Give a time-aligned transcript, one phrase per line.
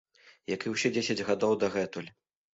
[0.53, 2.11] Як і ўсе дзесяць гадоў дагэтуль.